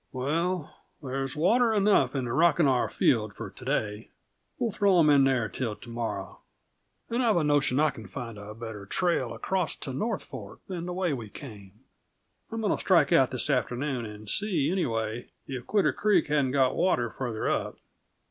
[0.11, 4.09] "Well, there's water enough in the Rocking R field for to day;
[4.57, 6.39] we'll throw 'em in there till tomorrow.
[7.11, 10.87] And I've a notion I can find a better trail across to North Fork than
[10.87, 11.81] the way we came.
[12.51, 16.75] I'm going to strike out this afternoon and see, anyway, if Quitter Creek hasn't got
[16.75, 17.77] water farther up.